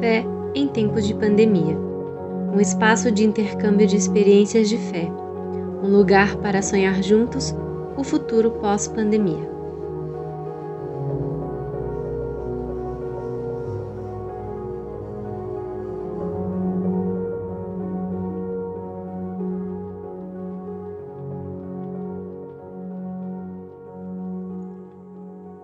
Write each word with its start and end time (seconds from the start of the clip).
Fé 0.00 0.24
em 0.54 0.68
tempos 0.68 1.06
de 1.06 1.14
pandemia. 1.14 1.76
Um 2.52 2.60
espaço 2.60 3.10
de 3.10 3.24
intercâmbio 3.24 3.86
de 3.86 3.96
experiências 3.96 4.68
de 4.68 4.76
fé. 4.76 5.10
Um 5.82 5.90
lugar 5.90 6.36
para 6.36 6.60
sonhar 6.60 7.02
juntos 7.02 7.54
o 7.96 8.04
futuro 8.04 8.50
pós-pandemia. 8.52 9.56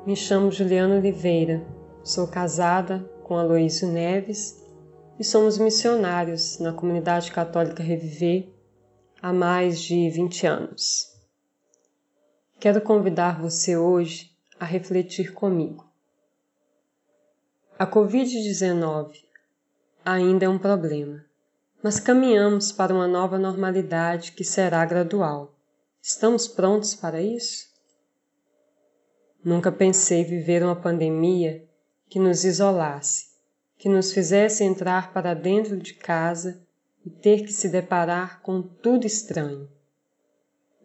Me 0.06 0.16
chamo 0.16 0.50
Juliana 0.50 0.96
Oliveira, 0.96 1.62
sou 2.02 2.26
casada 2.26 3.04
com 3.32 3.38
Aloísio 3.38 3.88
Neves 3.88 4.62
e 5.18 5.24
somos 5.24 5.56
missionários 5.56 6.58
na 6.58 6.70
comunidade 6.70 7.32
católica 7.32 7.82
Reviver 7.82 8.52
há 9.22 9.32
mais 9.32 9.80
de 9.80 10.10
20 10.10 10.46
anos. 10.46 11.18
Quero 12.60 12.82
convidar 12.82 13.40
você 13.40 13.74
hoje 13.74 14.36
a 14.60 14.66
refletir 14.66 15.32
comigo. 15.32 15.90
A 17.78 17.86
Covid-19 17.86 19.14
ainda 20.04 20.44
é 20.44 20.48
um 20.50 20.58
problema, 20.58 21.24
mas 21.82 21.98
caminhamos 21.98 22.70
para 22.70 22.92
uma 22.92 23.08
nova 23.08 23.38
normalidade 23.38 24.32
que 24.32 24.44
será 24.44 24.84
gradual. 24.84 25.54
Estamos 26.02 26.46
prontos 26.46 26.94
para 26.94 27.22
isso? 27.22 27.66
Nunca 29.42 29.72
pensei 29.72 30.22
viver 30.22 30.62
uma 30.62 30.76
pandemia 30.76 31.66
que 32.12 32.18
nos 32.18 32.44
isolasse, 32.44 33.28
que 33.78 33.88
nos 33.88 34.12
fizesse 34.12 34.62
entrar 34.62 35.14
para 35.14 35.32
dentro 35.32 35.78
de 35.78 35.94
casa 35.94 36.62
e 37.02 37.08
ter 37.08 37.40
que 37.42 37.50
se 37.50 37.70
deparar 37.70 38.42
com 38.42 38.60
tudo 38.60 39.06
estranho. 39.06 39.66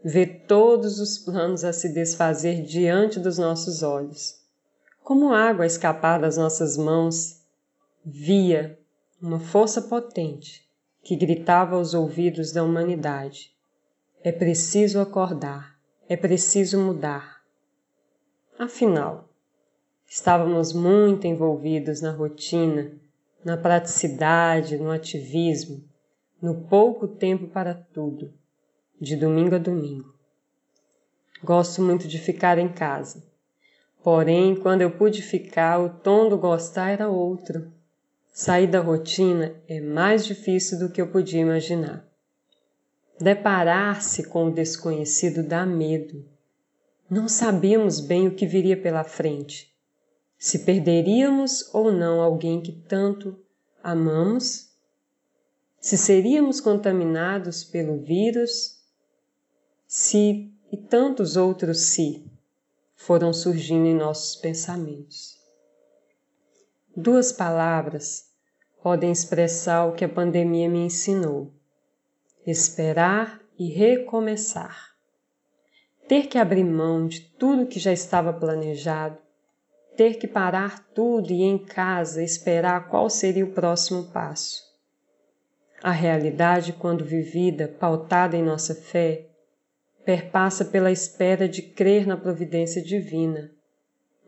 Ver 0.02 0.46
todos 0.48 1.02
os 1.02 1.18
planos 1.18 1.66
a 1.66 1.74
se 1.74 1.90
desfazer 1.90 2.64
diante 2.64 3.20
dos 3.20 3.38
nossos 3.38 3.84
olhos. 3.84 4.40
Como 5.04 5.34
água 5.34 5.66
a 5.66 5.68
escapar 5.68 6.22
das 6.22 6.38
nossas 6.38 6.78
mãos, 6.78 7.42
via 8.06 8.80
uma 9.22 9.42
força 9.42 9.82
potente 9.82 10.66
que 11.04 11.18
gritava 11.18 11.76
aos 11.76 11.94
ouvidos 11.94 12.54
da 12.54 12.64
humanidade: 12.64 13.54
é 14.24 14.32
preciso 14.32 15.02
acordar, 15.02 15.78
é 16.08 16.16
preciso 16.16 16.80
mudar. 16.80 17.42
Afinal, 18.58 19.27
estávamos 20.08 20.74
muito 20.74 21.28
envolvidos 21.28 22.02
na 22.02 22.12
rotina, 22.12 22.92
na 23.44 23.58
praticidade, 23.58 24.78
no 24.78 24.90
ativismo, 24.90 25.84
no 26.42 26.64
pouco 26.64 27.08
tempo 27.08 27.48
para 27.48 27.74
tudo, 27.74 28.34
de 29.00 29.16
domingo 29.16 29.56
a 29.56 29.60
domingo. 29.60 30.16
Gosto 31.44 31.82
muito 31.82 32.08
de 32.08 32.18
ficar 32.18 32.58
em 32.58 32.70
casa. 32.70 33.24
Porém, 34.04 34.56
quando 34.56 34.82
eu 34.82 34.90
pude 34.90 35.22
ficar, 35.22 35.80
o 35.80 35.90
tom 35.90 36.30
do 36.30 36.38
gostar 36.38 36.92
era 36.92 37.10
outro. 37.10 37.72
Sair 38.32 38.68
da 38.68 38.80
rotina 38.80 39.56
é 39.68 39.80
mais 39.82 40.26
difícil 40.26 40.80
do 40.80 40.90
que 40.90 41.02
eu 41.02 41.12
podia 41.12 41.42
imaginar. 41.42 42.08
Deparar-se 43.20 44.24
com 44.24 44.46
o 44.46 44.52
desconhecido 44.52 45.44
dá 45.44 45.66
medo 45.66 46.26
não 47.10 47.30
sabíamos 47.30 48.02
bem 48.02 48.28
o 48.28 48.36
que 48.36 48.46
viria 48.46 48.76
pela 48.76 49.02
frente. 49.02 49.74
Se 50.38 50.60
perderíamos 50.60 51.74
ou 51.74 51.92
não 51.92 52.22
alguém 52.22 52.62
que 52.62 52.72
tanto 52.72 53.40
amamos, 53.84 54.70
se 55.80 55.98
seríamos 55.98 56.62
contaminados 56.62 57.64
pelo 57.64 57.98
vírus, 57.98 58.84
se 59.88 60.52
e 60.72 60.78
tantos 60.78 61.38
outros 61.38 61.80
se 61.80 62.26
foram 62.94 63.32
surgindo 63.32 63.86
em 63.86 63.96
nossos 63.96 64.36
pensamentos. 64.36 65.38
Duas 66.96 67.32
palavras 67.32 68.30
podem 68.82 69.12
expressar 69.12 69.86
o 69.86 69.94
que 69.94 70.04
a 70.04 70.10
pandemia 70.10 70.70
me 70.70 70.80
ensinou: 70.80 71.54
esperar 72.46 73.42
e 73.58 73.70
recomeçar. 73.70 74.96
Ter 76.08 76.28
que 76.28 76.38
abrir 76.38 76.64
mão 76.64 77.08
de 77.08 77.22
tudo 77.22 77.68
que 77.68 77.80
já 77.80 77.92
estava 77.92 78.34
planejado, 78.34 79.18
ter 79.98 80.18
que 80.18 80.28
parar 80.28 80.88
tudo 80.94 81.34
e 81.34 81.42
em 81.42 81.58
casa 81.58 82.24
esperar 82.24 82.88
qual 82.88 83.10
seria 83.10 83.44
o 83.44 83.52
próximo 83.52 84.06
passo. 84.12 84.64
A 85.82 85.92
realidade, 85.92 86.74
quando 86.74 87.04
vivida, 87.04 87.68
pautada 87.68 88.38
em 88.38 88.44
nossa 88.44 88.76
fé, 88.76 89.28
perpassa 90.06 90.64
pela 90.64 90.92
espera 90.92 91.50
de 91.50 91.64
crer 91.64 92.06
na 92.06 92.16
providência 92.16 92.82
divina. 92.82 93.52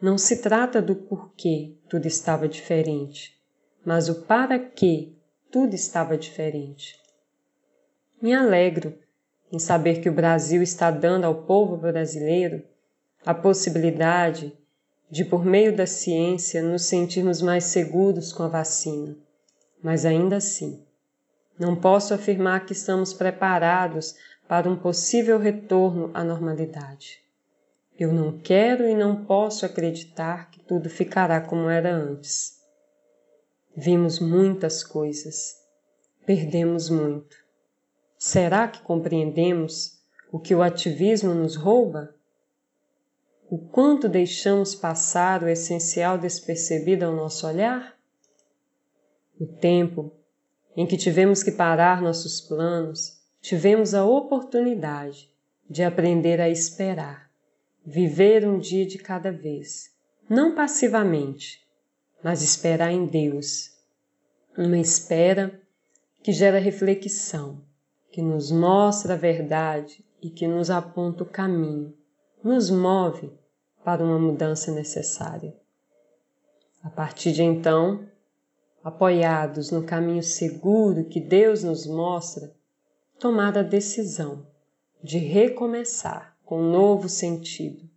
Não 0.01 0.17
se 0.17 0.41
trata 0.41 0.81
do 0.81 0.95
porquê 0.95 1.77
tudo 1.87 2.07
estava 2.07 2.47
diferente, 2.47 3.39
mas 3.85 4.09
o 4.09 4.23
para 4.23 4.57
que 4.57 5.15
tudo 5.51 5.75
estava 5.75 6.17
diferente. 6.17 6.99
Me 8.21 8.33
alegro 8.33 8.97
em 9.51 9.59
saber 9.59 10.01
que 10.01 10.09
o 10.09 10.13
Brasil 10.13 10.61
está 10.63 10.89
dando 10.89 11.25
ao 11.25 11.43
povo 11.43 11.77
brasileiro 11.77 12.63
a 13.25 13.33
possibilidade 13.33 14.58
de, 15.09 15.25
por 15.25 15.43
meio 15.43 15.75
da 15.75 15.87
ciência, 15.87 16.61
nos 16.61 16.83
sentirmos 16.85 17.41
mais 17.41 17.65
seguros 17.65 18.31
com 18.31 18.43
a 18.43 18.47
vacina. 18.47 19.17
Mas 19.81 20.05
ainda 20.05 20.37
assim, 20.37 20.83
não 21.57 21.75
posso 21.75 22.13
afirmar 22.13 22.65
que 22.65 22.73
estamos 22.73 23.13
preparados 23.13 24.15
para 24.47 24.69
um 24.69 24.75
possível 24.75 25.39
retorno 25.39 26.11
à 26.13 26.23
normalidade. 26.23 27.19
Eu 27.97 28.13
não 28.13 28.37
quero 28.39 28.87
e 28.87 28.95
não 28.95 29.25
posso 29.25 29.65
acreditar 29.65 30.49
que 30.51 30.59
tudo 30.59 30.89
ficará 30.89 31.41
como 31.41 31.69
era 31.69 31.93
antes. 31.93 32.59
Vimos 33.75 34.19
muitas 34.19 34.83
coisas, 34.83 35.55
perdemos 36.25 36.89
muito 36.89 37.49
Será 38.21 38.67
que 38.67 38.81
compreendemos 38.81 39.97
o 40.29 40.41
que 40.41 40.53
o 40.53 40.61
ativismo 40.61 41.33
nos 41.33 41.55
rouba? 41.55 42.13
O 43.51 43.57
quanto 43.57 44.07
deixamos 44.07 44.75
passar 44.75 45.41
o 45.41 45.49
essencial 45.49 46.19
despercebido 46.19 47.05
ao 47.05 47.15
nosso 47.15 47.47
olhar? 47.47 47.97
O 49.39 49.47
tempo 49.47 50.11
em 50.77 50.85
que 50.85 50.95
tivemos 50.95 51.41
que 51.41 51.51
parar 51.51 51.99
nossos 51.99 52.39
planos, 52.39 53.19
tivemos 53.41 53.95
a 53.95 54.05
oportunidade 54.05 55.33
de 55.67 55.81
aprender 55.81 56.39
a 56.39 56.47
esperar, 56.47 57.31
viver 57.83 58.47
um 58.47 58.59
dia 58.59 58.85
de 58.85 58.99
cada 58.99 59.31
vez, 59.31 59.95
não 60.29 60.53
passivamente, 60.53 61.67
mas 62.23 62.43
esperar 62.43 62.91
em 62.91 63.07
Deus. 63.07 63.75
Uma 64.55 64.77
espera 64.77 65.59
que 66.21 66.31
gera 66.31 66.59
reflexão, 66.59 67.63
que 68.11 68.21
nos 68.21 68.51
mostra 68.51 69.15
a 69.15 69.17
verdade 69.17 70.05
e 70.21 70.29
que 70.29 70.47
nos 70.47 70.69
aponta 70.69 71.23
o 71.23 71.25
caminho, 71.25 71.97
nos 72.43 72.69
move 72.69 73.31
para 73.83 74.03
uma 74.03 74.17
mudança 74.17 74.71
necessária. 74.71 75.53
A 76.81 76.89
partir 76.89 77.33
de 77.33 77.43
então, 77.43 78.07
apoiados 78.83 79.71
no 79.71 79.83
caminho 79.83 80.23
seguro 80.23 81.05
que 81.05 81.19
Deus 81.19 81.63
nos 81.63 81.85
mostra, 81.85 82.53
tomar 83.19 83.57
a 83.57 83.61
decisão 83.63 84.47
de 85.03 85.17
recomeçar 85.17 86.37
com 86.45 86.61
um 86.61 86.71
novo 86.71 87.09
sentido, 87.09 87.89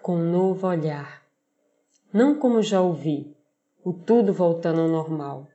com 0.00 0.16
um 0.16 0.30
novo 0.30 0.66
olhar. 0.66 1.22
Não 2.12 2.38
como 2.38 2.62
já 2.62 2.80
ouvi, 2.80 3.36
o 3.84 3.92
tudo 3.92 4.32
voltando 4.32 4.80
ao 4.80 4.88
normal, 4.88 5.48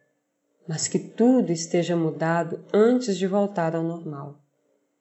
mas 0.68 0.88
que 0.88 1.00
tudo 1.00 1.52
esteja 1.52 1.96
mudado 1.96 2.64
antes 2.74 3.18
de 3.18 3.26
voltar 3.26 3.74
ao 3.74 3.84
normal. 3.84 4.36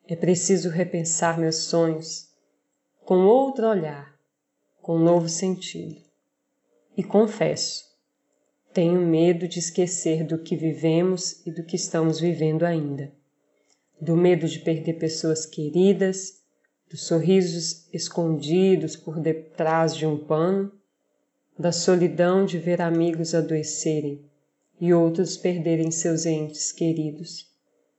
É 0.07 0.15
preciso 0.15 0.71
repensar 0.71 1.39
meus 1.39 1.57
sonhos 1.57 2.31
com 3.07 3.25
outro 3.25 3.69
olhar, 3.69 4.19
com 4.83 4.99
novo 4.99 5.29
sentido. 5.29 5.95
E 6.97 7.05
confesso, 7.05 7.85
tenho 8.75 9.01
medo 9.01 9.47
de 9.47 9.61
esquecer 9.61 10.25
do 10.25 10.39
que 10.39 10.57
vivemos 10.57 11.47
e 11.47 11.53
do 11.53 11.63
que 11.63 11.77
estamos 11.77 12.19
vivendo 12.19 12.65
ainda. 12.65 13.13
Do 14.01 14.17
medo 14.17 14.49
de 14.49 14.59
perder 14.59 14.95
pessoas 14.95 15.47
queridas, 15.47 16.43
dos 16.91 17.07
sorrisos 17.07 17.87
escondidos 17.95 18.97
por 18.97 19.21
detrás 19.21 19.95
de 19.95 20.05
um 20.05 20.19
pano, 20.19 20.73
da 21.57 21.71
solidão 21.71 22.45
de 22.45 22.59
ver 22.59 22.83
amigos 22.83 23.37
adoecerem 23.37 24.29
e 24.81 24.93
outros 24.93 25.37
perderem 25.37 25.93
seus 25.93 26.27
entes 26.27 26.73
queridos 26.73 27.49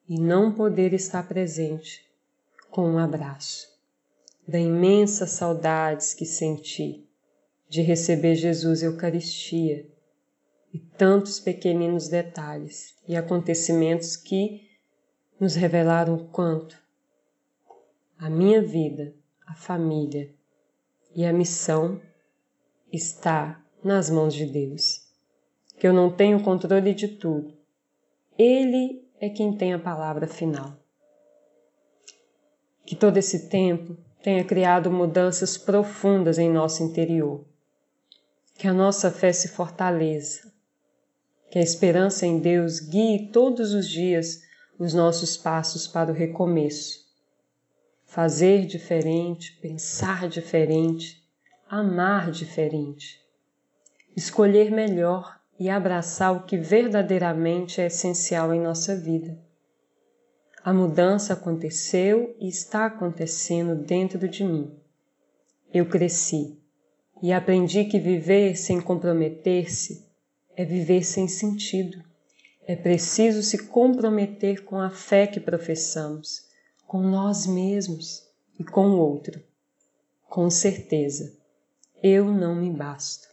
e 0.09 0.19
não 0.19 0.51
poder 0.51 0.93
estar 0.93 1.25
presente 1.25 2.05
com 2.69 2.89
um 2.89 2.97
abraço, 2.97 3.76
da 4.47 4.57
imensas 4.57 5.31
saudades 5.31 6.13
que 6.13 6.25
senti 6.25 7.05
de 7.67 7.81
receber 7.81 8.35
Jesus 8.35 8.81
Eucaristia 8.81 9.85
e 10.73 10.79
tantos 10.79 11.39
pequeninos 11.39 12.07
detalhes 12.07 12.95
e 13.07 13.15
acontecimentos 13.15 14.15
que 14.15 14.69
nos 15.39 15.55
revelaram 15.55 16.15
o 16.15 16.27
quanto 16.29 16.81
a 18.17 18.29
minha 18.29 18.61
vida, 18.61 19.13
a 19.45 19.53
família 19.53 20.33
e 21.13 21.25
a 21.25 21.33
missão 21.33 22.01
está 22.91 23.63
nas 23.83 24.09
mãos 24.09 24.33
de 24.33 24.45
Deus. 24.45 25.05
Que 25.77 25.87
eu 25.87 25.93
não 25.93 26.09
tenho 26.09 26.41
controle 26.41 26.93
de 26.93 27.07
tudo. 27.07 27.55
Ele 28.37 29.07
é 29.19 29.29
quem 29.29 29.55
tem 29.55 29.73
a 29.73 29.79
palavra 29.79 30.25
final. 30.25 30.73
Que 32.85 32.95
todo 32.95 33.17
esse 33.17 33.49
tempo 33.49 33.97
tenha 34.21 34.43
criado 34.43 34.91
mudanças 34.91 35.57
profundas 35.57 36.37
em 36.37 36.49
nosso 36.49 36.83
interior. 36.83 37.45
Que 38.57 38.67
a 38.67 38.73
nossa 38.73 39.11
fé 39.11 39.31
se 39.31 39.49
fortaleça. 39.49 40.51
Que 41.49 41.59
a 41.59 41.61
esperança 41.61 42.25
em 42.25 42.39
Deus 42.39 42.79
guie 42.79 43.29
todos 43.31 43.73
os 43.73 43.87
dias 43.87 44.41
os 44.77 44.93
nossos 44.93 45.35
passos 45.35 45.87
para 45.87 46.11
o 46.11 46.15
recomeço. 46.15 47.05
Fazer 48.05 48.65
diferente, 48.65 49.53
pensar 49.61 50.27
diferente, 50.27 51.23
amar 51.69 52.31
diferente. 52.31 53.21
Escolher 54.15 54.71
melhor 54.71 55.39
e 55.59 55.69
abraçar 55.69 56.35
o 56.35 56.43
que 56.43 56.57
verdadeiramente 56.57 57.81
é 57.81 57.87
essencial 57.87 58.53
em 58.53 58.61
nossa 58.61 58.95
vida. 58.95 59.37
A 60.67 60.73
mudança 60.73 61.31
aconteceu 61.31 62.35
e 62.41 62.49
está 62.49 62.87
acontecendo 62.87 63.73
dentro 63.73 64.27
de 64.27 64.43
mim. 64.43 64.69
Eu 65.73 65.85
cresci 65.85 66.59
e 67.23 67.31
aprendi 67.31 67.85
que 67.85 67.97
viver 67.97 68.57
sem 68.57 68.81
comprometer-se 68.81 70.05
é 70.57 70.65
viver 70.65 71.05
sem 71.05 71.25
sentido. 71.25 72.03
É 72.67 72.75
preciso 72.75 73.41
se 73.43 73.59
comprometer 73.59 74.65
com 74.65 74.77
a 74.77 74.89
fé 74.89 75.25
que 75.25 75.39
professamos, 75.39 76.49
com 76.85 77.01
nós 77.01 77.47
mesmos 77.47 78.27
e 78.59 78.63
com 78.65 78.89
o 78.89 78.99
outro. 78.99 79.41
Com 80.27 80.49
certeza, 80.49 81.33
eu 82.03 82.25
não 82.25 82.53
me 82.53 82.69
basto. 82.69 83.26